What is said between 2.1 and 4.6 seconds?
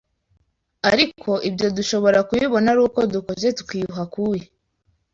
kubibona ari uko dukoze tukiyuha akuya.